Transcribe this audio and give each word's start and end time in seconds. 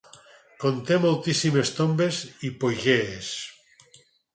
Conté 0.63 0.97
moltíssimes 1.03 1.75
tombes 1.83 2.25
hipogees. 2.51 3.33